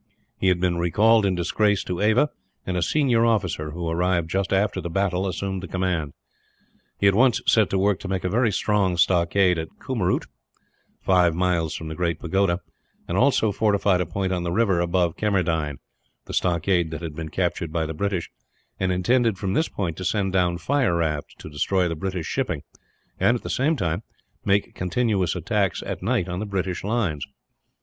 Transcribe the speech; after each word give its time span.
He 0.39 0.47
had 0.47 0.59
been 0.59 0.79
recalled 0.79 1.27
in 1.27 1.35
disgrace 1.35 1.83
to 1.83 2.01
Ava; 2.01 2.31
and 2.65 2.75
a 2.75 2.81
senior 2.81 3.23
officer, 3.23 3.69
who 3.69 3.87
arrived 3.87 4.31
just 4.31 4.51
after 4.51 4.81
the 4.81 4.89
battle, 4.89 5.27
assumed 5.27 5.61
the 5.61 5.67
command. 5.67 6.13
He 6.97 7.05
at 7.07 7.13
once 7.13 7.39
set 7.45 7.69
to 7.69 7.77
work 7.77 7.99
to 7.99 8.07
make 8.07 8.23
a 8.23 8.29
very 8.29 8.51
strong 8.51 8.97
stockade 8.97 9.59
at 9.59 9.67
Kummeroot, 9.79 10.25
five 11.03 11.35
miles 11.35 11.75
from 11.75 11.87
the 11.87 11.93
great 11.93 12.19
pagoda; 12.19 12.61
and 13.07 13.15
also 13.15 13.51
fortified 13.51 14.01
a 14.01 14.07
point 14.07 14.33
on 14.33 14.41
the 14.41 14.51
river 14.51 14.79
above 14.79 15.17
Kemmendine 15.17 15.77
the 16.25 16.33
stockade 16.33 16.89
that 16.89 17.03
had 17.03 17.13
been 17.13 17.29
captured 17.29 17.71
by 17.71 17.85
the 17.85 17.93
British 17.93 18.31
and 18.79 18.91
intended 18.91 19.37
from 19.37 19.53
this 19.53 19.69
point 19.69 19.97
to 19.97 20.03
send 20.03 20.33
down 20.33 20.57
fire 20.57 20.95
rafts 20.95 21.35
to 21.35 21.47
destroy 21.47 21.87
the 21.87 21.93
British 21.95 22.25
shipping 22.25 22.63
and, 23.19 23.35
at 23.37 23.43
the 23.43 23.51
same 23.51 23.75
time, 23.75 24.01
made 24.43 24.73
continuous 24.73 25.35
attacks 25.35 25.83
at 25.85 26.01
night 26.01 26.27
on 26.27 26.39
the 26.39 26.47
British 26.47 26.83
lines. 26.83 27.23